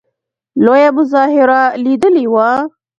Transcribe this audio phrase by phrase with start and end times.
[0.65, 2.49] لویه مظاهره لیدلې وه.